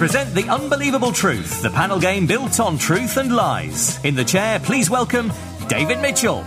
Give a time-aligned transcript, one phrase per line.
[0.00, 4.02] present The Unbelievable Truth, the panel game built on truth and lies.
[4.02, 5.30] In the chair, please welcome
[5.68, 6.42] David Mitchell.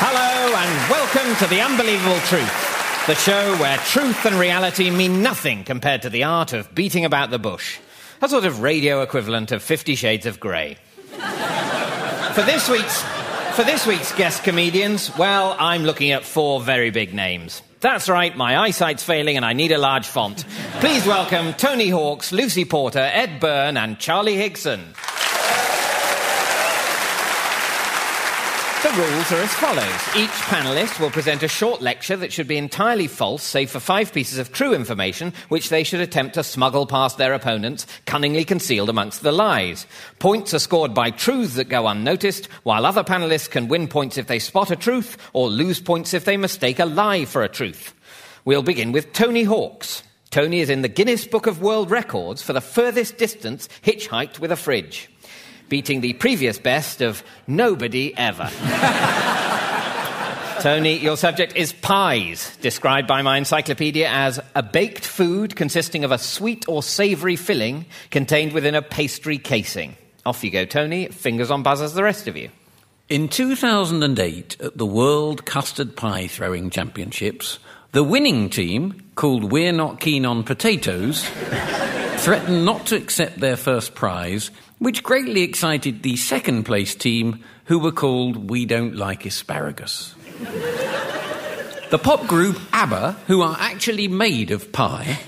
[0.00, 5.64] Hello, and welcome to The Unbelievable Truth, the show where truth and reality mean nothing
[5.64, 7.78] compared to the art of beating about the bush.
[8.22, 10.78] A sort of radio equivalent of Fifty Shades of Grey.
[11.10, 13.02] for this week's
[13.54, 17.60] for this week's guest comedians, well, I'm looking at four very big names.
[17.80, 20.44] That's right, my eyesight's failing and I need a large font.
[20.80, 24.80] Please welcome Tony Hawks, Lucy Porter, Ed Byrne, and Charlie Higson.
[28.80, 30.16] The rules are as follows.
[30.16, 34.12] Each panelist will present a short lecture that should be entirely false, save for five
[34.12, 38.88] pieces of true information, which they should attempt to smuggle past their opponents, cunningly concealed
[38.88, 39.84] amongst the lies.
[40.20, 44.28] Points are scored by truths that go unnoticed, while other panelists can win points if
[44.28, 47.96] they spot a truth, or lose points if they mistake a lie for a truth.
[48.44, 50.04] We'll begin with Tony Hawks.
[50.30, 54.52] Tony is in the Guinness Book of World Records for the furthest distance hitchhiked with
[54.52, 55.10] a fridge
[55.68, 58.50] beating the previous best of nobody ever.
[60.60, 66.10] Tony, your subject is pies, described by my encyclopedia as a baked food consisting of
[66.10, 69.96] a sweet or savoury filling contained within a pastry casing.
[70.26, 71.06] Off you go, Tony.
[71.08, 72.50] Fingers on buzzers, the rest of you.
[73.08, 77.58] In 2008, at the World Custard Pie Throwing Championships,
[77.92, 81.26] the winning team, called We're Not Keen on Potatoes,
[82.18, 87.78] threatened not to accept their first prize which greatly excited the second place team, who
[87.78, 90.14] were called We Don't Like Asparagus.
[91.90, 95.18] the pop group ABBA, who are actually made of pie,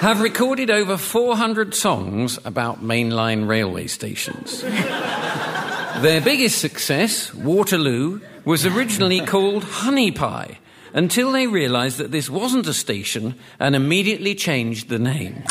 [0.00, 4.62] have recorded over 400 songs about mainline railway stations.
[4.62, 10.58] Their biggest success, Waterloo, was originally called Honey Pie
[10.94, 15.42] until they realised that this wasn't a station and immediately changed the name.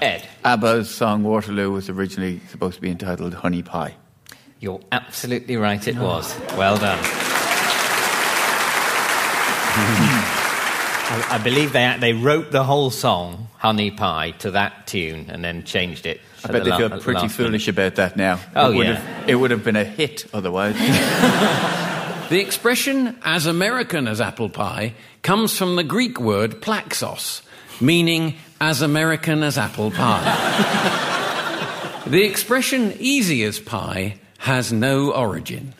[0.00, 0.26] Ed.
[0.44, 3.94] ABBA's song Waterloo was originally supposed to be entitled Honey Pie.
[4.60, 6.38] You're absolutely right, it was.
[6.56, 6.98] Well done.
[11.06, 15.44] I, I, believe they, they wrote the whole song, Honey Pie, to that tune and
[15.44, 16.20] then changed it.
[16.44, 17.78] I bet the they feel pretty foolish minute.
[17.78, 18.40] about that now.
[18.54, 18.94] Oh, it would yeah.
[18.94, 20.76] Have, it would have been a hit otherwise.
[22.30, 27.42] the expression as American as apple pie comes from the Greek word plaxos,
[27.80, 32.02] meaning as American as apple pie.
[32.06, 35.74] the expression easy as pie has no origin.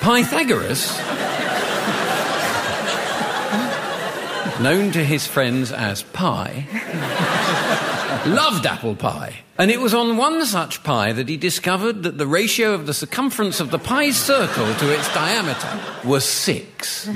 [0.00, 0.98] Pythagoras,
[4.60, 6.66] known to his friends as Pie,
[8.26, 9.36] loved apple pie.
[9.58, 12.94] And it was on one such pie that he discovered that the ratio of the
[12.94, 17.08] circumference of the pie's circle to its diameter was six.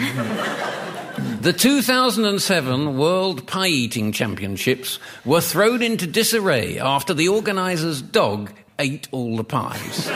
[1.40, 9.08] The 2007 World Pie Eating Championships were thrown into disarray after the organiser's dog ate
[9.12, 10.10] all the pies.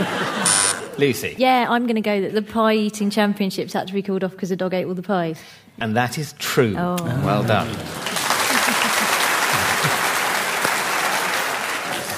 [0.98, 1.34] Lucy.
[1.38, 4.32] Yeah, I'm going to go that the pie eating championships had to be called off
[4.32, 5.38] because the dog ate all the pies.
[5.78, 6.74] And that is true.
[6.76, 6.96] Oh.
[7.24, 7.68] Well done.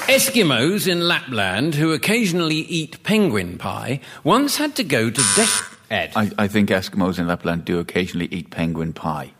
[0.09, 5.77] Eskimos in Lapland, who occasionally eat penguin pie, once had to go to death.
[5.91, 6.13] Ed.
[6.15, 9.33] I, I, think Eskimos in Lapland do occasionally eat penguin pie.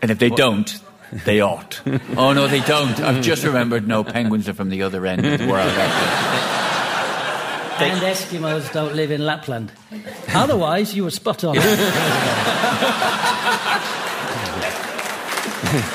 [0.00, 0.80] And if they don't,
[1.26, 1.82] they ought.
[2.16, 2.98] oh, no, they don't.
[3.00, 5.68] I've just remembered no, penguins are from the other end of the world.
[7.78, 9.72] and Eskimos don't live in Lapland.
[10.28, 11.54] Otherwise, you were spot on.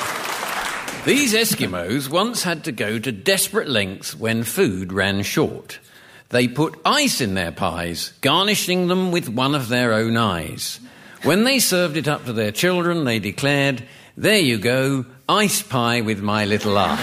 [1.04, 5.78] These Eskimos once had to go to desperate lengths when food ran short.
[6.30, 10.80] They put ice in their pies, garnishing them with one of their own eyes.
[11.22, 13.84] When they served it up to their children, they declared,
[14.16, 16.96] There you go, ice pie with my little eye.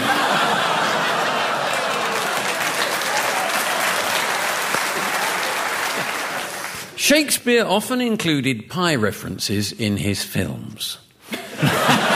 [6.96, 10.98] Shakespeare often included pie references in his films.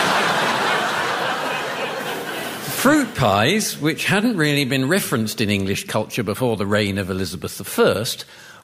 [2.87, 7.61] Fruit pies, which hadn't really been referenced in English culture before the reign of Elizabeth
[7.81, 8.05] I,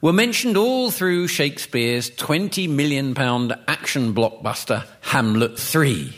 [0.01, 3.19] were mentioned all through Shakespeare's £20 million
[3.67, 6.15] action blockbuster Hamlet 3.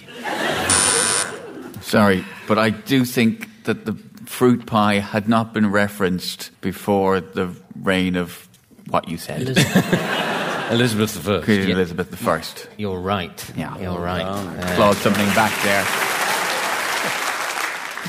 [1.81, 3.95] Sorry, but I do think that the
[4.27, 8.47] fruit pie had not been referenced before the reign of
[8.89, 9.49] what you said.
[9.49, 11.41] Elizabeth, Elizabeth I.
[11.43, 12.43] Queen Elizabeth I.
[12.77, 13.51] You're right.
[13.57, 13.79] Yeah.
[13.79, 14.27] You're right.
[14.27, 16.14] Uh, Clawed something back there.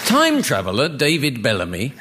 [0.05, 1.91] Time traveller David Bellamy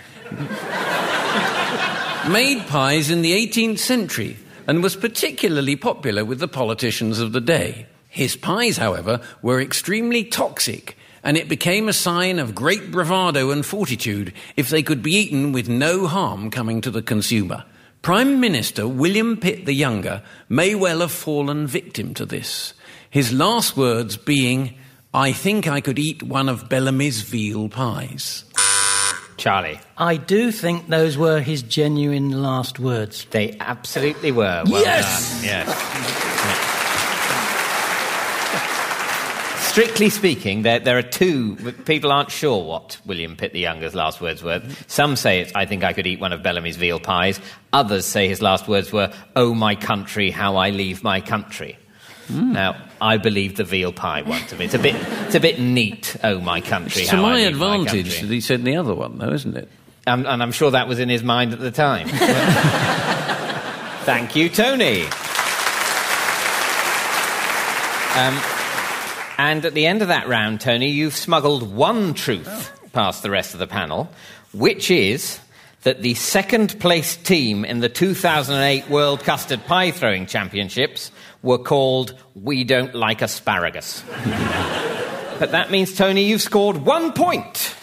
[2.28, 4.36] made pies in the 18th century
[4.66, 7.86] and was particularly popular with the politicians of the day.
[8.10, 13.64] His pies, however, were extremely toxic, and it became a sign of great bravado and
[13.64, 17.64] fortitude if they could be eaten with no harm coming to the consumer.
[18.02, 22.74] Prime Minister William Pitt the Younger may well have fallen victim to this,
[23.08, 24.74] his last words being,
[25.16, 28.44] I think I could eat one of Bellamy's veal pies.
[29.36, 29.78] Charlie.
[29.96, 33.24] I do think those were his genuine last words.
[33.30, 34.64] They absolutely were.
[34.66, 35.34] Well Yes!
[35.36, 35.44] done.
[35.44, 35.66] Yes.
[35.68, 36.70] Yeah.
[39.60, 41.56] Strictly speaking, there, there are two.
[41.84, 44.62] People aren't sure what William Pitt the Younger's last words were.
[44.86, 47.40] Some say it's, I think I could eat one of Bellamy's veal pies.
[47.72, 51.76] Others say his last words were, Oh, my country, how I leave my country.
[52.30, 54.64] Now, I believe the veal pie one to me.
[54.64, 54.94] It's a bit,
[55.26, 56.16] it's a bit neat.
[56.24, 58.94] Oh, my country, It's to my I leave my advantage that he said the other
[58.94, 59.68] one, though, isn't it?
[60.06, 62.08] Um, and I'm sure that was in his mind at the time.
[64.04, 65.04] Thank you, Tony.
[68.16, 68.38] Um,
[69.38, 73.54] and at the end of that round, Tony, you've smuggled one truth past the rest
[73.54, 74.10] of the panel,
[74.52, 75.40] which is
[75.82, 81.10] that the second place team in the 2008 World Custard Pie Throwing Championships
[81.44, 84.02] were called We Don't Like Asparagus.
[85.38, 87.76] but that means, Tony, you've scored one point.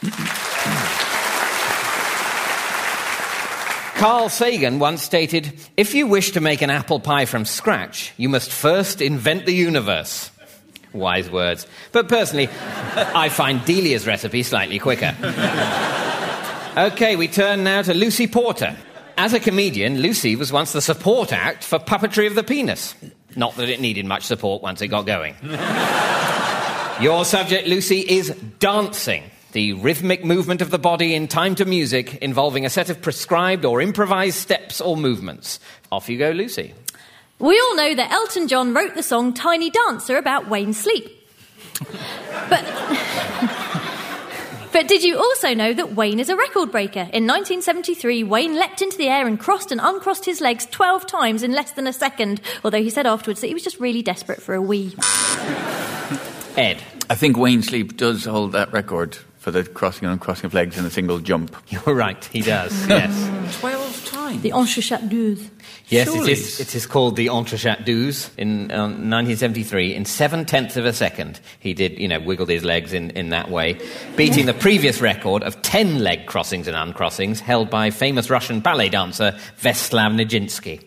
[3.96, 8.30] Carl Sagan once stated If you wish to make an apple pie from scratch, you
[8.30, 10.32] must first invent the universe.
[10.92, 11.68] Wise words.
[11.92, 12.50] But personally,
[12.96, 15.16] I find Delia's recipe slightly quicker.
[16.76, 18.76] Okay, we turn now to Lucy Porter.
[19.18, 22.96] As a comedian, Lucy was once the support act for Puppetry of the Penis.
[23.36, 25.36] Not that it needed much support once it got going.
[27.02, 28.30] Your subject, Lucy, is
[28.60, 29.24] dancing,
[29.54, 33.66] the rhythmic movement of the body in time to music involving a set of prescribed
[33.66, 35.60] or improvised steps or movements.
[35.92, 36.74] Off you go, Lucy.
[37.40, 41.10] We all know that Elton John wrote the song Tiny Dancer about Wayne Sleep.
[42.50, 42.64] But,
[44.72, 47.00] but did you also know that Wayne is a record breaker?
[47.00, 51.44] In 1973, Wayne leapt into the air and crossed and uncrossed his legs 12 times
[51.44, 54.42] in less than a second, although he said afterwards that he was just really desperate
[54.42, 54.96] for a wee.
[56.58, 56.82] Ed.
[57.10, 60.78] I think Wayne Sleep does hold that record for the crossing and uncrossing of legs
[60.78, 61.56] in a single jump.
[61.68, 63.60] You're right, he does, yes.
[63.60, 64.42] Twelve times.
[64.42, 65.10] The Entrechat
[65.92, 69.94] Yes, it Surely is, it is called the Entrechat douze in um, 1973.
[69.94, 73.30] In seven tenths of a second, he did, you know, wiggled his legs in, in
[73.30, 73.78] that way,
[74.16, 78.88] beating the previous record of 10 leg crossings and uncrossings held by famous Russian ballet
[78.88, 80.82] dancer Vaslav Nijinsky,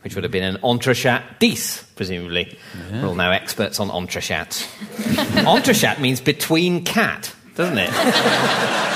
[0.00, 2.58] which would have been an Entrechat dix, presumably.
[2.90, 4.64] We're all now experts on Entrechats.
[5.44, 7.90] Entrechat means between cat, doesn't it?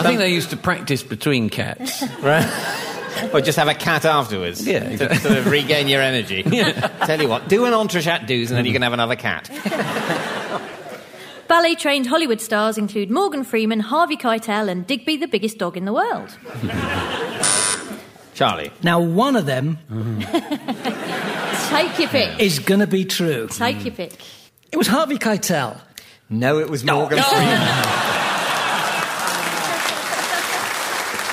[0.00, 2.02] I think they used to practice between cats.
[2.22, 2.46] Right?
[3.32, 4.66] or just have a cat afterwards.
[4.66, 5.18] Yeah, To exactly.
[5.18, 6.42] sort of regain your energy.
[7.06, 9.50] Tell you what, do an entrechat douze and then you can have another cat.
[11.48, 15.84] Ballet trained Hollywood stars include Morgan Freeman, Harvey Keitel, and Digby, the biggest dog in
[15.84, 16.36] the world.
[18.34, 18.70] Charlie.
[18.82, 19.78] Now, one of them
[21.68, 22.40] Take your pick.
[22.40, 23.48] is going to be true.
[23.50, 24.12] Take your pick.
[24.70, 25.78] It was Harvey Keitel.
[26.28, 28.06] No, it was Morgan Freeman.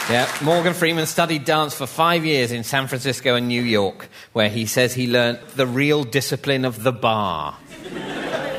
[0.09, 4.47] Yeah, Morgan Freeman studied dance for five years in San Francisco and New York, where
[4.47, 7.57] he says he learnt the real discipline of the bar.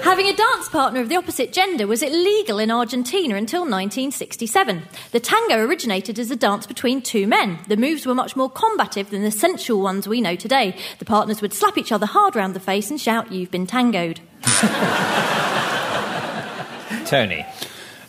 [0.02, 4.82] Having a dance partner of the opposite gender was illegal in Argentina until 1967.
[5.12, 7.58] The tango originated as a dance between two men.
[7.66, 10.76] The moves were much more combative than the sensual ones we know today.
[10.98, 14.20] The partners would slap each other hard round the face and shout, You've been tangoed.
[17.06, 17.46] Tony.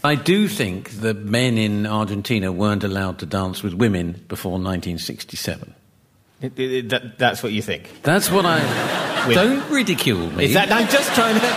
[0.04, 5.74] I do think that men in Argentina weren't allowed to dance with women before 1967.
[6.42, 8.02] It- it- it- that- that's what you think.
[8.04, 8.60] That's what I.
[9.28, 10.46] With- don't ridicule me.
[10.46, 11.46] Is that, I'm just trying to.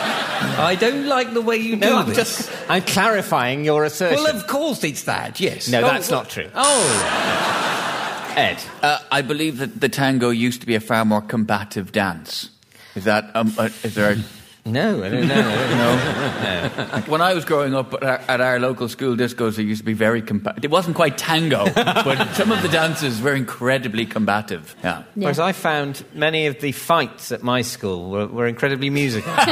[0.61, 2.17] I don't like the way you No, do I'm this.
[2.17, 2.51] just.
[2.69, 4.25] I'm clarifying your assertion.
[4.25, 5.39] Well, of course it's that.
[5.39, 5.69] Yes.
[5.69, 6.51] No, Oh, that's well- not true.
[6.57, 8.59] Oh, Ed.
[8.83, 12.51] Uh, I believe that the tango used to be a far more combative dance.
[12.97, 14.13] Is that um, uh, is there?
[14.13, 14.17] A,
[14.65, 17.03] No, I don't know.
[17.09, 19.85] when I was growing up at our, at our local school discos, it used to
[19.85, 20.65] be very combative.
[20.65, 24.77] It wasn't quite tango, but some of the dances were incredibly combative.
[24.85, 25.03] Yeah.
[25.17, 29.33] Whereas I found many of the fights at my school were, were incredibly musical.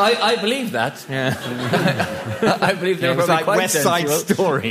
[0.00, 1.04] I, I believe that.
[1.10, 1.36] Yeah.
[2.62, 4.34] I believe they It were was like quite West Side sensual.
[4.36, 4.70] Story.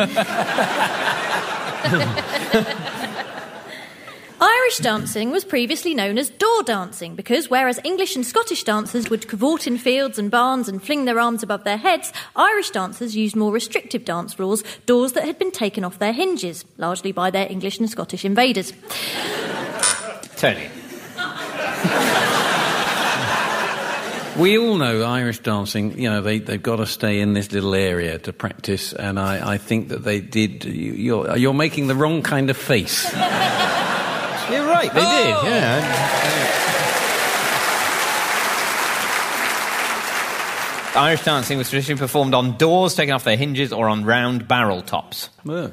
[4.68, 9.30] Irish dancing was previously known as door dancing because whereas English and Scottish dancers would
[9.30, 13.34] cavort in fields and barns and fling their arms above their heads, Irish dancers used
[13.34, 17.50] more restrictive dance rules, doors that had been taken off their hinges, largely by their
[17.50, 18.74] English and Scottish invaders.
[20.36, 20.68] Tony.
[24.38, 27.74] We all know Irish dancing, you know, they, they've got to stay in this little
[27.74, 30.66] area to practice, and I, I think that they did.
[30.66, 33.10] You, you're, you're making the wrong kind of face.
[34.52, 36.58] You're right, they did, yeah.
[40.98, 44.82] Irish dancing was traditionally performed on doors taken off their hinges or on round barrel
[44.82, 45.30] tops.
[45.46, 45.70] Yeah.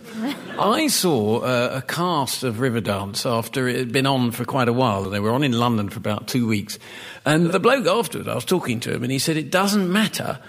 [0.59, 4.73] I saw uh, a cast of Riverdance after it had been on for quite a
[4.73, 5.05] while.
[5.05, 6.79] And they were on in London for about two weeks.
[7.25, 10.41] And the bloke afterward, I was talking to him, and he said, It doesn't matter,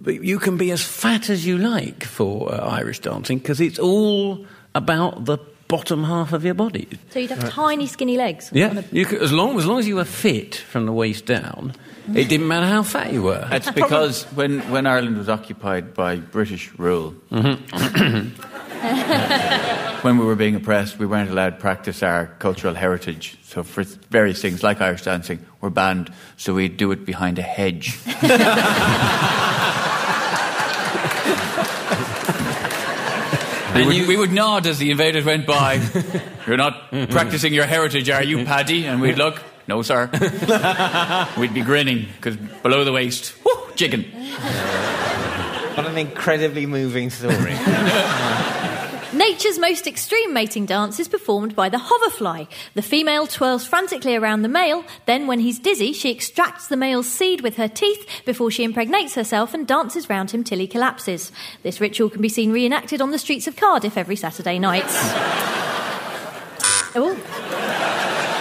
[0.00, 3.80] but you can be as fat as you like for uh, Irish dancing because it's
[3.80, 5.38] all about the
[5.72, 6.86] bottom half of your body.
[7.10, 8.50] So you'd have tiny, skinny legs.
[8.52, 11.72] Yeah, you could, as, long, as long as you were fit from the waist down,
[12.14, 13.46] it didn't matter how fat you were.
[13.48, 18.28] That's because when, when Ireland was occupied by British rule, mm-hmm.
[20.02, 23.38] when we were being oppressed, we weren't allowed to practice our cultural heritage.
[23.44, 26.12] So for various things, like Irish dancing, we're banned.
[26.36, 27.98] So we do it behind a hedge.
[33.74, 35.74] we, would, we would nod as the invaders went by.
[36.46, 38.86] You're not practicing your heritage, are you, Paddy?
[38.86, 39.42] And we'd look.
[39.68, 40.10] No, sir.
[41.38, 44.02] We'd be grinning because below the waist, whoo, chicken.
[45.74, 47.54] What an incredibly moving story.
[49.28, 52.46] Nature's most extreme mating dance is performed by the hoverfly.
[52.74, 57.06] The female twirls frantically around the male, then, when he's dizzy, she extracts the male's
[57.06, 61.30] seed with her teeth before she impregnates herself and dances round him till he collapses.
[61.62, 64.82] This ritual can be seen reenacted on the streets of Cardiff every Saturday night.
[66.96, 67.16] oh,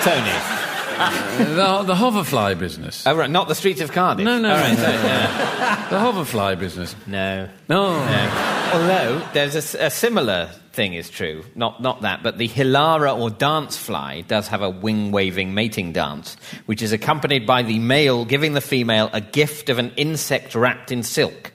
[0.04, 0.61] Tony.
[1.10, 3.06] The, the hoverfly business.
[3.08, 4.24] Oh, right, not the streets of Cardiff.
[4.26, 4.84] No, no, All right, no.
[4.84, 5.90] yeah.
[5.90, 6.96] The hoverfly business.
[7.08, 7.50] No.
[7.68, 8.06] No.
[8.06, 8.72] No.
[8.74, 11.44] Although there's a similar thing is true.
[11.56, 15.92] Not not that, but the hilara or dance fly does have a wing waving mating
[15.92, 20.56] dance, which is accompanied by the male giving the female a gift of an insect
[20.56, 21.52] wrapped in silk.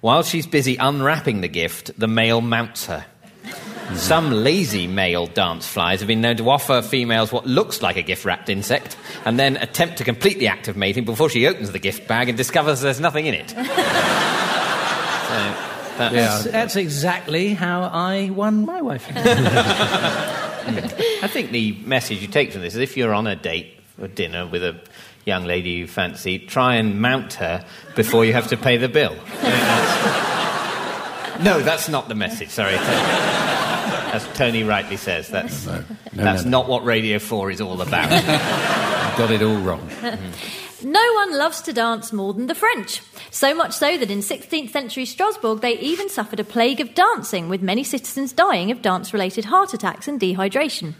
[0.00, 3.04] While she's busy unwrapping the gift, the male mounts her.
[3.90, 3.98] Mm-hmm.
[3.98, 8.02] Some lazy male dance flies have been known to offer females what looks like a
[8.02, 11.72] gift wrapped insect and then attempt to complete the act of mating before she opens
[11.72, 13.50] the gift bag and discovers there's nothing in it.
[13.50, 13.56] so,
[15.98, 19.08] that's, That's, that's exactly how I won my wife.
[19.10, 24.06] I think the message you take from this is if you're on a date or
[24.06, 24.80] dinner with a
[25.24, 27.64] young lady you fancy, try and mount her
[27.96, 29.16] before you have to pay the bill.
[31.42, 32.50] no, that's not the message.
[32.50, 32.76] Sorry.
[34.12, 36.50] As Tony rightly says, that's, no, that's no.
[36.50, 38.08] not what Radio 4 is all about.
[39.18, 39.88] Got it all wrong.
[40.82, 43.02] No one loves to dance more than the French.
[43.30, 47.48] So much so that in 16th century Strasbourg they even suffered a plague of dancing,
[47.48, 50.94] with many citizens dying of dance related heart attacks and dehydration.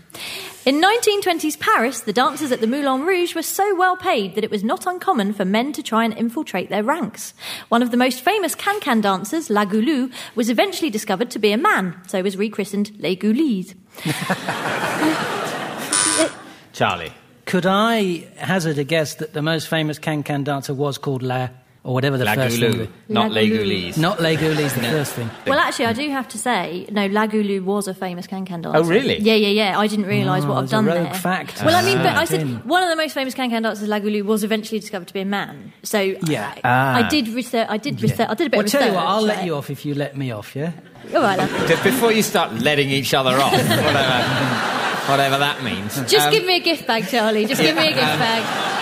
[0.67, 4.51] In 1920s Paris, the dancers at the Moulin Rouge were so well paid that it
[4.51, 7.33] was not uncommon for men to try and infiltrate their ranks.
[7.71, 11.57] One of the most famous can-can dancers, La Goulue, was eventually discovered to be a
[11.57, 13.75] man, so was rechristened Les Goulies.
[16.73, 17.13] Charlie.
[17.51, 21.49] Could I hazard a guess that the most famous can-can dancer was called La,
[21.83, 22.93] or whatever the La first Goulue, thing?
[23.09, 23.97] not La Les Goulou.
[23.99, 25.29] Not Les Goulies, the first thing.
[25.49, 28.79] Well, actually, I do have to say, no, La Goulue was a famous can-can dancer.
[28.79, 29.19] Oh, really?
[29.19, 29.79] Yeah, yeah, yeah.
[29.81, 31.15] I didn't realise what Oh, I've it's a done rogue there.
[31.15, 31.63] fact.
[31.65, 32.25] Well, I mean, but I Ah.
[32.27, 32.57] said In.
[32.69, 35.25] one of the most famous can-can dancers, La Goulue, was eventually discovered to be a
[35.25, 35.73] man.
[35.83, 36.53] So Yeah.
[36.57, 36.95] I, Ah.
[36.99, 37.67] I did research.
[37.69, 38.29] I did research.
[38.29, 39.95] I did a bit Well, of tell you what, I'll let you off if you
[39.95, 40.71] let me off, yeah?
[41.17, 41.49] All right, then.
[41.69, 43.53] Just before you start letting each other off,
[45.09, 45.95] whatever, whatever that means.
[46.11, 47.47] Just Um, give me a gift bag, Charlie.
[47.47, 48.77] Just give me a gift um, bag.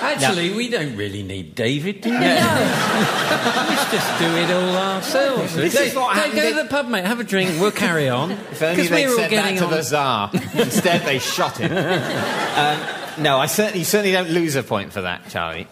[0.00, 2.16] Actually, we don't really need David, do we?
[2.18, 5.54] Let's just do it all ourselves.
[5.56, 7.04] This Go- is what go, happened go to the pub, mate.
[7.04, 7.60] Have a drink.
[7.60, 8.30] We'll carry on.
[8.52, 9.70] If only Because they we're all said that getting to on.
[9.72, 10.30] the Tsar.
[10.54, 11.72] Instead, they shot him.
[11.72, 15.66] um, no, I certainly, you certainly don't lose a point for that, Charlie.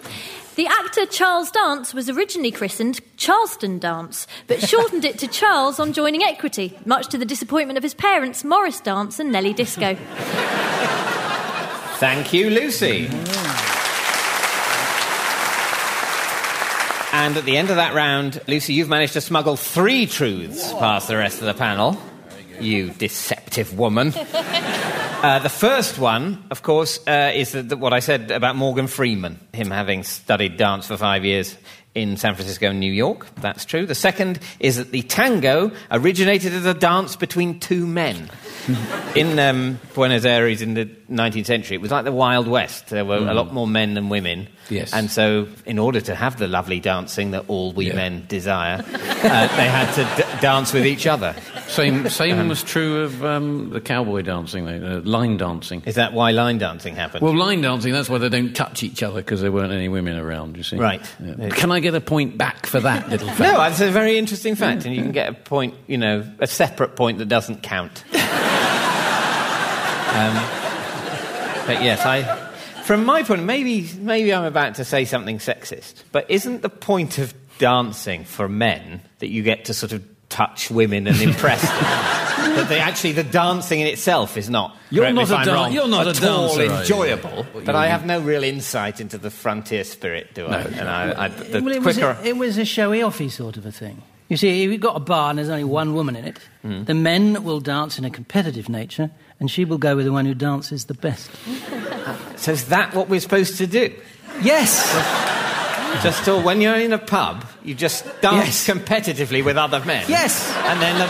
[0.57, 5.93] The actor Charles Dance was originally christened Charleston Dance, but shortened it to Charles on
[5.93, 9.95] joining Equity, much to the disappointment of his parents, Morris Dance and Nellie Disco.
[11.99, 13.07] Thank you, Lucy.
[17.13, 21.09] And at the end of that round, Lucy, you've managed to smuggle three truths past
[21.09, 22.01] the rest of the panel.
[22.61, 24.15] You deceptive woman.
[25.27, 28.87] Uh, the first one, of course, uh, is the, the, what I said about Morgan
[28.87, 31.57] Freeman, him having studied dance for five years
[31.97, 33.27] in San Francisco and New York.
[33.41, 33.87] That's true.
[33.87, 38.31] The second is that the tango originated as a dance between two men.
[39.17, 42.89] in um, Buenos Aires in the 19th century, it was like the Wild West.
[42.89, 44.49] There were a lot more men than women.
[44.69, 44.93] Yes.
[44.93, 47.95] And so, in order to have the lovely dancing that all we Yeah.
[47.95, 51.35] men desire, uh, they had to d- dance with each other.
[51.69, 55.83] Same, same was true of um, the cowboy dancing, uh, line dancing.
[55.87, 57.23] Is that why line dancing happened?
[57.23, 60.17] Well, line dancing, that's why they don't touch each other because there weren't any women
[60.19, 60.77] around, you see.
[60.77, 61.01] Right.
[61.25, 61.49] Yeah.
[61.51, 63.41] Can I get a point back for that little fact?
[63.41, 66.47] No, that's a very interesting fact, and you can get a point, you know, a
[66.49, 68.03] separate point that doesn't count.
[70.17, 70.56] um,
[71.67, 72.23] but yes, I,
[72.83, 77.19] from my point, maybe maybe I'm about to say something sexist, but isn't the point
[77.19, 81.71] of dancing for men that you get to sort of touch women and impress them?
[82.57, 84.77] that they actually the dancing in itself is not.
[84.91, 86.81] You're not if a I'm dan- wrong, you're not a at all dancer, are you?
[86.81, 90.51] enjoyable, Well, but I have no real insight into the frontier spirit, do I?
[90.51, 90.57] No.
[90.79, 93.67] and I, I, the well, it was, a, it was a showy offy sort of
[93.67, 94.03] a thing.
[94.29, 96.85] You see, if you've got a bar and there's only one woman in it, Hmm.
[96.85, 100.25] the men will dance in a competitive nature, and she will go with the one
[100.27, 101.31] who dances the best.
[102.37, 103.93] So is that what we're supposed to do?
[104.43, 104.93] Yes!
[106.03, 108.69] Just till when you're in a pub, you just dance Yes.
[108.69, 110.05] competitively with other men.
[110.09, 110.49] Yes.
[110.67, 111.07] And then the,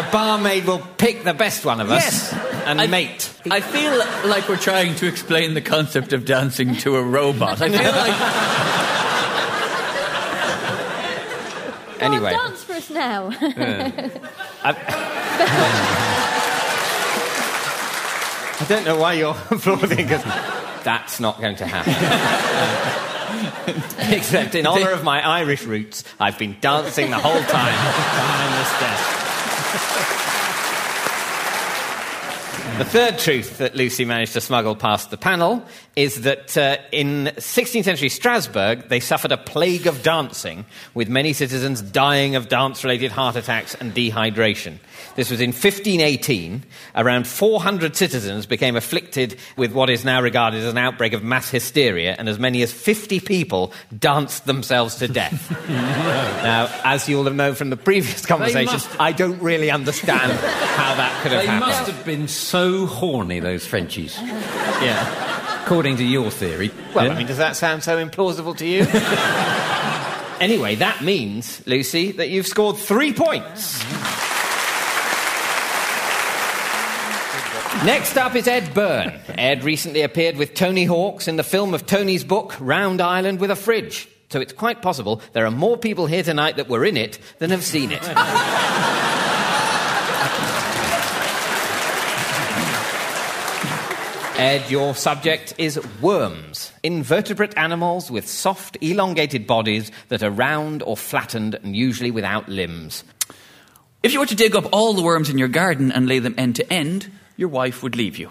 [0.00, 2.32] the barmaid will pick the best one of us Yes.
[2.66, 3.28] and I- mate.
[3.50, 3.98] I feel
[4.30, 7.60] like we're trying to explain the concept of dancing to a robot.
[7.60, 8.16] I feel like
[12.00, 12.30] Anyway.
[12.30, 13.30] Go on, dance for us now.
[18.58, 20.22] I don't know why you're applauding because
[20.82, 21.92] that's not going to happen.
[24.12, 28.80] Except in honour of my Irish roots, I've been dancing the whole time behind this
[28.80, 30.35] desk.
[32.78, 35.64] The third truth that Lucy managed to smuggle past the panel
[35.96, 41.32] is that uh, in 16th century Strasbourg, they suffered a plague of dancing, with many
[41.32, 44.74] citizens dying of dance related heart attacks and dehydration.
[45.14, 46.64] This was in 1518.
[46.96, 51.48] Around 400 citizens became afflicted with what is now regarded as an outbreak of mass
[51.50, 55.50] hysteria, and as many as 50 people danced themselves to death.
[55.70, 60.94] now, as you'll have known from the previous conversation, must- I don't really understand how
[60.96, 61.70] that could have They happened.
[61.70, 65.62] must have been so horny, those Frenchies, Yeah.
[65.64, 66.70] according to your theory.
[66.94, 67.12] Well, Yeah?
[67.12, 68.80] I mean, does that sound so implausible to you?
[70.40, 73.82] anyway, that means, Lucy, that you've scored three points.
[77.84, 79.12] Next up is Ed Byrne.
[79.28, 83.50] Ed recently appeared with Tony Hawks in the film of Tony's book, Round Ireland with
[83.50, 84.08] a Fridge.
[84.30, 87.50] So it's quite possible there are more people here tonight that were in it than
[87.50, 88.02] have seen it.
[94.38, 100.94] Ed, your subject is worms, invertebrate animals with soft, elongated bodies that are round or
[100.94, 103.02] flattened and usually without limbs.
[104.02, 106.34] if you were to dig up all the worms in your garden and lay them
[106.36, 108.30] end to end, your wife would leave you.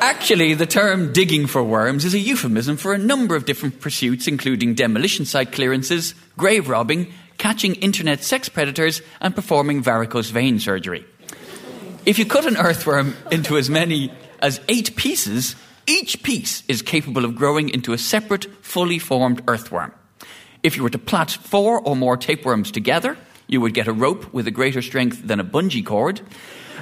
[0.00, 4.28] Actually, the term digging for worms is a euphemism for a number of different pursuits,
[4.28, 11.04] including demolition site clearances, grave robbing, catching internet sex predators, and performing varicose vein surgery.
[12.04, 17.24] If you cut an earthworm into as many as eight pieces, each piece is capable
[17.24, 19.92] of growing into a separate, fully formed earthworm.
[20.62, 24.32] If you were to plait four or more tapeworms together, you would get a rope
[24.32, 26.20] with a greater strength than a bungee cord.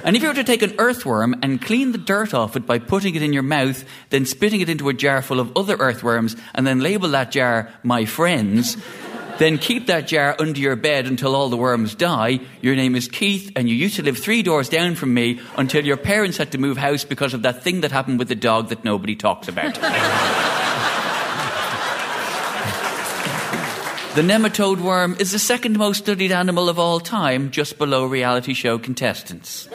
[0.03, 2.79] And if you were to take an earthworm and clean the dirt off it by
[2.79, 6.35] putting it in your mouth, then spitting it into a jar full of other earthworms,
[6.53, 8.77] and then label that jar my friends,
[9.37, 12.39] then keep that jar under your bed until all the worms die.
[12.61, 15.85] Your name is Keith, and you used to live three doors down from me until
[15.85, 18.69] your parents had to move house because of that thing that happened with the dog
[18.69, 19.75] that nobody talks about.
[24.15, 28.53] The nematode worm is the second most studied animal of all time, just below reality
[28.53, 29.67] show contestants.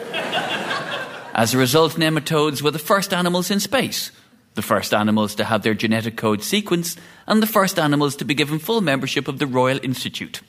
[1.35, 4.11] As a result, nematodes were the first animals in space,
[4.55, 8.33] the first animals to have their genetic code sequenced, and the first animals to be
[8.33, 10.41] given full membership of the Royal Institute.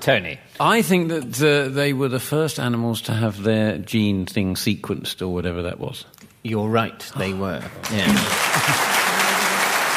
[0.00, 0.38] Tony.
[0.60, 5.22] I think that uh, they were the first animals to have their gene thing sequenced,
[5.22, 6.04] or whatever that was.
[6.42, 7.62] You're right, they were.
[7.90, 8.90] Yeah.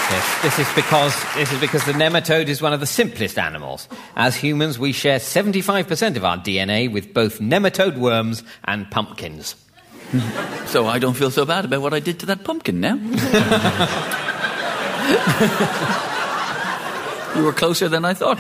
[0.10, 3.89] Yes, this is because this is because the nematode is one of the simplest animals.
[4.15, 9.55] As humans, we share 75% of our DNA with both nematode worms and pumpkins.
[10.67, 12.95] So I don't feel so bad about what I did to that pumpkin now.
[17.37, 18.39] you were closer than I thought.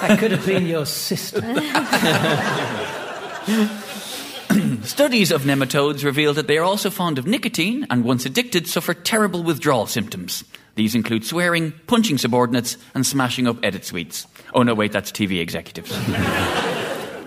[0.00, 1.40] That could have been your sister.
[4.84, 8.92] Studies of nematodes reveal that they are also fond of nicotine and, once addicted, suffer
[8.92, 10.44] terrible withdrawal symptoms.
[10.74, 14.26] These include swearing, punching subordinates, and smashing up edit suites.
[14.52, 15.92] Oh, no, wait, that's TV executives.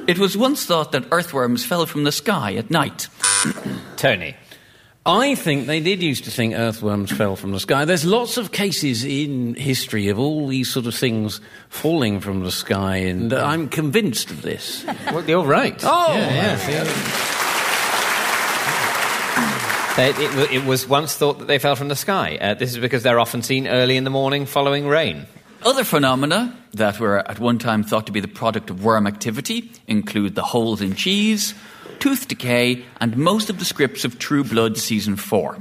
[0.08, 3.10] It was once thought that earthworms fell from the sky at night.
[3.98, 4.36] Tony.
[5.06, 7.86] I think they did used to think earthworms fell from the sky.
[7.86, 11.40] There's lots of cases in history of all these sort of things
[11.70, 14.86] falling from the sky, and I'm convinced of this.
[15.12, 15.80] Well, you're right.
[15.84, 16.84] Oh, yeah, yeah.
[19.96, 22.38] They, it, it, was once thought that they fell from the sky.
[22.40, 25.26] Uh, this is because they're often seen early in the morning following rain.
[25.68, 29.70] Other phenomena that were at one time thought to be the product of worm activity
[29.86, 31.54] include the holes in cheese,
[32.00, 35.56] tooth decay, and most of the scripts of True Blood Season 4.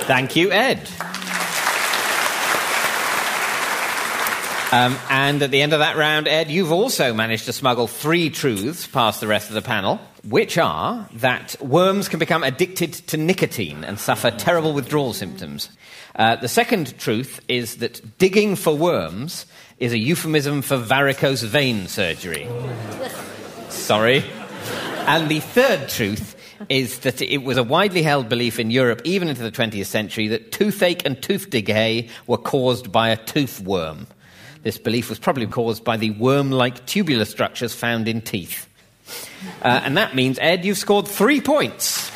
[0.00, 0.86] Thank you, Ed.
[4.70, 8.28] Um, and at the end of that round, Ed, you've also managed to smuggle three
[8.28, 13.16] truths past the rest of the panel, which are that worms can become addicted to
[13.16, 15.70] nicotine and suffer terrible withdrawal symptoms.
[16.16, 19.46] Uh, the second truth is that digging for worms
[19.78, 22.48] is a euphemism for varicose vein surgery.
[23.68, 24.24] Sorry.
[25.06, 26.36] And the third truth
[26.68, 30.28] is that it was a widely held belief in Europe, even into the 20th century,
[30.28, 34.06] that toothache and tooth decay were caused by a tooth worm.
[34.62, 38.68] This belief was probably caused by the worm like tubular structures found in teeth.
[39.62, 42.10] Uh, and that means, Ed, you've scored three points.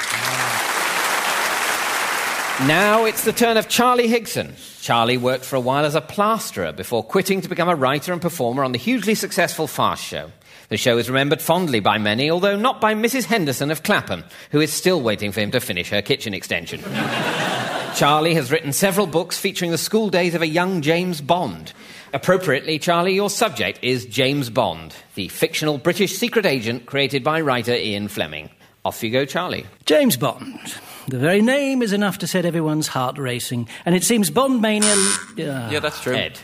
[2.60, 4.54] Now it's the turn of Charlie Higson.
[4.80, 8.22] Charlie worked for a while as a plasterer before quitting to become a writer and
[8.22, 10.30] performer on the hugely successful Fast Show.
[10.68, 13.24] The show is remembered fondly by many, although not by Mrs.
[13.24, 16.80] Henderson of Clapham, who is still waiting for him to finish her kitchen extension.
[17.96, 21.72] Charlie has written several books featuring the school days of a young James Bond.
[22.12, 27.74] Appropriately, Charlie, your subject is James Bond, the fictional British secret agent created by writer
[27.74, 28.48] Ian Fleming.
[28.84, 29.66] Off you go, Charlie.
[29.86, 30.74] James Bond.
[31.08, 34.90] The very name is enough to set everyone's heart racing, and it seems Bond mania.
[34.92, 36.14] Uh, yeah, that's true.
[36.14, 36.38] Ed.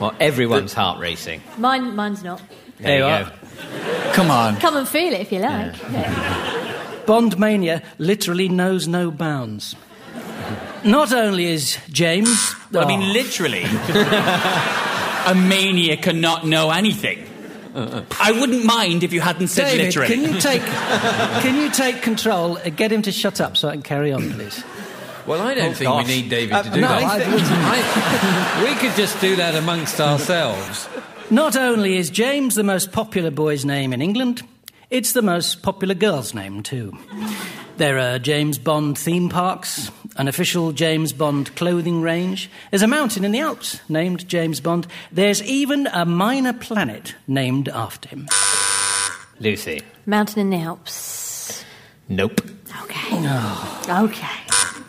[0.00, 1.40] well, everyone's heart racing.
[1.58, 2.42] Mine, mine's not.
[2.80, 4.12] There, you you go.
[4.14, 4.56] Come on.
[4.56, 5.80] Come and feel it if you like.
[5.92, 7.02] Yeah.
[7.06, 9.76] Bond mania literally knows no bounds.
[10.84, 12.54] Not only is James.
[12.72, 12.96] Well, I Oh.
[12.96, 13.62] mean, literally.
[15.26, 17.26] a mania cannot know anything.
[17.74, 20.08] I wouldn't mind if you hadn't said David, literally.
[20.14, 20.62] can you take
[21.42, 24.30] can you take control and get him to shut up so I can carry on,
[24.32, 24.62] please?
[25.26, 26.06] Well, I don't think gosh.
[26.06, 27.02] we need David Uh, to do no, that.
[27.02, 30.88] I I- we could just do that amongst ourselves.
[31.30, 34.42] Not only is James the most popular boy's name in England,
[34.90, 36.96] it's the most popular girl's name too.
[37.78, 42.50] There are James Bond theme parks, an official James Bond clothing range.
[42.70, 44.86] There's a mountain in the Alps named James Bond.
[45.10, 48.28] There's even a minor planet named after him.
[49.40, 49.80] Lucy.
[50.06, 51.64] Mountain in the Alps.
[52.08, 52.40] Nope.
[52.82, 53.28] Okay.
[53.88, 54.36] Okay.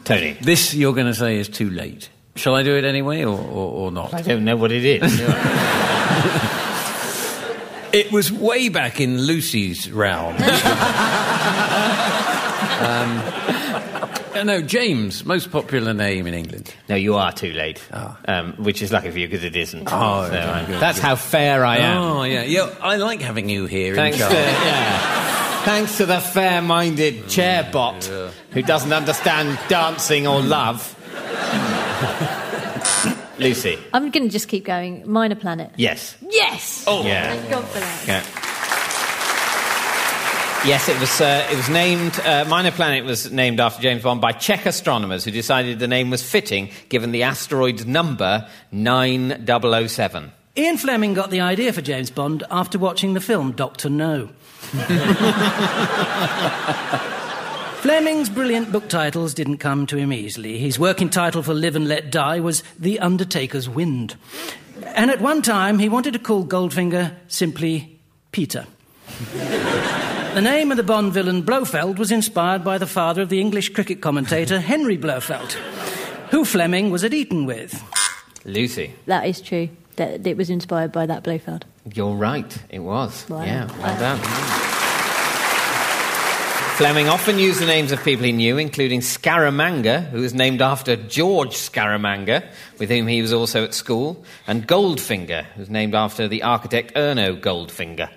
[0.03, 0.33] Tony.
[0.41, 2.09] This you're going to say is too late.
[2.35, 4.13] Shall I do it anyway, or, or, or not?
[4.13, 5.21] I don't know what it is.
[7.95, 10.35] It was way back in Lucy's realm.
[10.35, 10.41] um,
[14.35, 16.73] uh, no, James, most popular name in England.
[16.89, 17.81] no, you are too late.
[18.27, 19.87] Um, which is lucky for you because it isn't.
[19.91, 22.01] Oh, So, okay, uh, good, that's how fair I am.
[22.01, 22.43] Oh, yeah.
[22.43, 22.73] yeah.
[22.81, 24.45] I like having you here Thanks in to, charge.
[24.45, 25.63] yeah.
[25.65, 28.03] Thanks to the fair minded chair bot
[28.51, 30.91] who doesn't understand dancing or love.
[33.39, 33.77] Lucy.
[33.93, 35.09] I'm going to just keep going.
[35.11, 35.71] Minor planet.
[35.75, 36.15] Yes.
[36.29, 36.85] Yes!
[36.87, 37.03] Oh.
[37.03, 37.33] Yeah.
[37.35, 38.03] Thank God for that.
[38.07, 38.23] Yeah.
[40.65, 41.21] Yes, it was.
[41.21, 42.19] Uh, it was named.
[42.21, 46.09] Uh, Minor Planet was named after James Bond by Czech astronomers who decided the name
[46.09, 50.31] was fitting given the asteroid's number 9007.
[50.57, 54.29] Ian Fleming got the idea for James Bond after watching the film Doctor No.
[57.81, 60.57] Fleming's brilliant book titles didn't come to him easily.
[60.57, 64.15] His working title for Live and Let Die was The Undertaker's Wind.
[64.83, 67.99] And at one time, he wanted to call Goldfinger simply
[68.31, 68.65] Peter.
[70.35, 73.69] the name of the Bond villain Blofeld was inspired by the father of the English
[73.69, 75.53] cricket commentator Henry Blofeld,
[76.29, 77.81] who Fleming was at Eton with.
[78.43, 79.69] Lucy, That is true.
[79.95, 81.63] That it was inspired by that Blofeld.
[81.93, 82.57] you're right.
[82.69, 83.25] It was.
[83.29, 83.43] Wow.
[83.43, 83.67] Yeah.
[83.77, 84.19] Well uh, done.
[86.75, 90.97] Fleming often used the names of people he knew, including Scaramanga, who was named after
[90.97, 92.45] George Scaramanga,
[92.77, 96.93] with whom he was also at school, and Goldfinger, who was named after the architect
[96.95, 98.09] Erno Goldfinger.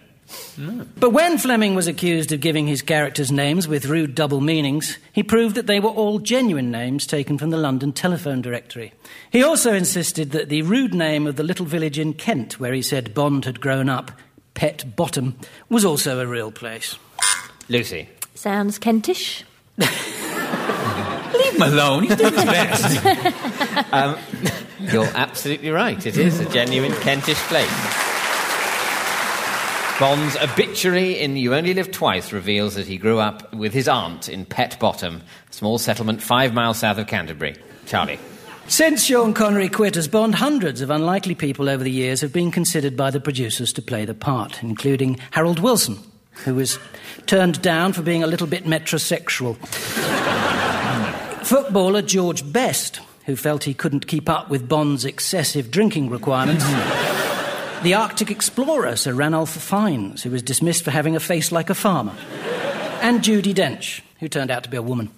[0.98, 5.22] But when Fleming was accused of giving his characters names with rude double meanings, he
[5.22, 8.92] proved that they were all genuine names taken from the London telephone directory.
[9.30, 12.82] He also insisted that the rude name of the little village in Kent, where he
[12.82, 14.10] said Bond had grown up,
[14.54, 15.38] Pett Bottom,
[15.68, 16.96] was also a real place.
[17.68, 18.08] Lucy.
[18.34, 19.44] Sounds Kentish.
[19.78, 22.04] Leave him alone.
[22.04, 23.06] He's doing his best.
[23.92, 24.18] um,
[24.80, 26.04] you're absolutely right.
[26.04, 28.07] It is a genuine Kentish place.
[29.98, 34.28] Bond's obituary in You Only Live Twice reveals that he grew up with his aunt
[34.28, 37.56] in Pett Bottom, a small settlement five miles south of Canterbury.
[37.84, 38.20] Charlie.
[38.68, 42.52] Since Sean Connery quit as Bond, hundreds of unlikely people over the years have been
[42.52, 45.98] considered by the producers to play the part, including Harold Wilson,
[46.44, 46.78] who was
[47.26, 49.56] turned down for being a little bit metrosexual.
[51.44, 56.64] Footballer George Best, who felt he couldn't keep up with Bond's excessive drinking requirements.
[57.82, 61.74] The Arctic explorer, Sir Ranulph Fiennes, who was dismissed for having a face like a
[61.74, 62.14] farmer.
[63.00, 65.10] And Judi Dench, who turned out to be a woman.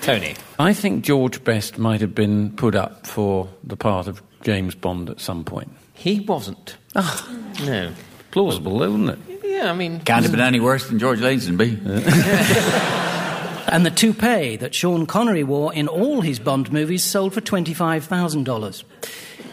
[0.00, 0.34] Tony.
[0.58, 5.08] I think George Best might have been put up for the part of James Bond
[5.08, 5.70] at some point.
[5.94, 6.76] He wasn't.
[6.94, 7.92] Oh, no.
[8.30, 9.18] Plausible, isn't it?
[9.44, 10.00] Yeah, I mean.
[10.00, 11.78] Can't have been any worse than George Lazenby.
[13.68, 18.84] and the toupee that Sean Connery wore in all his Bond movies sold for $25,000.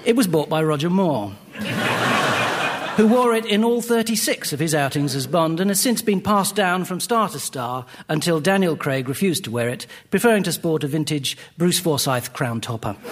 [0.04, 1.30] It was bought by Roger Moore,
[2.98, 6.22] who wore it in all 36 of his outings as Bond and has since been
[6.22, 10.52] passed down from star to star until Daniel Craig refused to wear it, preferring to
[10.52, 12.94] sport a vintage Bruce Forsyth crown topper.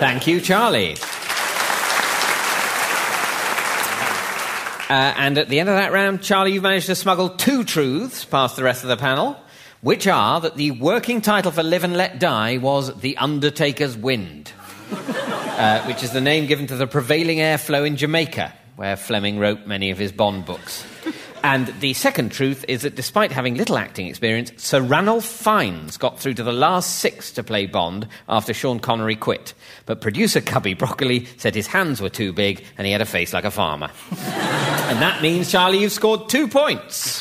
[0.00, 0.96] Thank you, Charlie.
[4.88, 8.24] Uh, and at the end of that round, Charlie, you've managed to smuggle two truths
[8.24, 9.36] past the rest of the panel,
[9.82, 14.50] which are that the working title for Live and Let Die was The Undertaker's Wind,
[15.60, 19.66] uh, which is the name given to the prevailing airflow in Jamaica, where Fleming wrote
[19.66, 20.86] many of his Bond books.
[21.44, 26.18] And the second truth is that despite having little acting experience, Sir Ranulph Fiennes got
[26.18, 29.52] through to the last six to play Bond after Sean Connery quit.
[29.84, 33.34] But producer Cubby Broccoli said his hands were too big and he had a face
[33.34, 33.90] like a farmer.
[34.10, 37.20] and that means, Charlie, you've scored two points.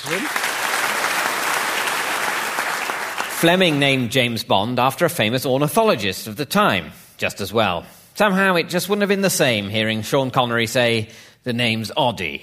[3.40, 7.86] Fleming named James Bond after a famous ornithologist of the time, just as well.
[8.20, 11.08] Somehow it just wouldn't have been the same hearing Sean Connery say,
[11.44, 12.42] the name's Oddie.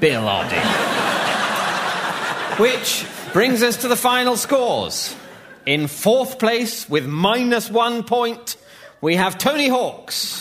[0.00, 0.58] Bill Oddie.
[2.58, 5.14] Which brings us to the final scores.
[5.66, 8.56] In fourth place, with minus one point,
[9.00, 10.40] we have Tony Hawks.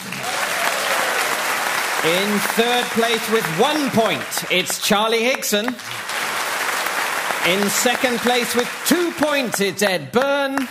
[2.04, 5.68] In third place, with one point, it's Charlie Higson.
[7.46, 10.68] In second place, with two points, it's Ed Byrne.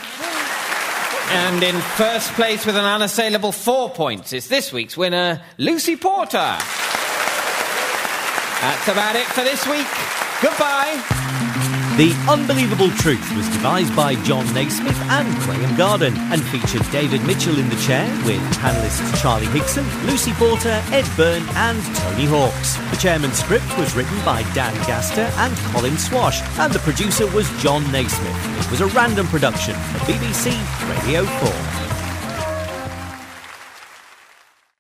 [1.31, 6.57] And in first place, with an unassailable four points, is this week's winner, Lucy Porter.
[8.61, 9.87] That's about it for this week.
[10.43, 11.32] Goodbye.
[11.99, 17.59] The Unbelievable Truth was devised by Jon Naismith and Graham Garden and featured David Mitchell
[17.59, 22.77] in the chair with panellists Charlie Higson, Lucy Porter, Ed Byrne and Tony Hawks.
[22.91, 27.47] The chairman's script was written by Dan Gaster and Colin Swash and the producer was
[27.63, 28.59] Jon Naismith.
[28.59, 30.57] It was a random production for BBC
[30.89, 31.82] Radio 4.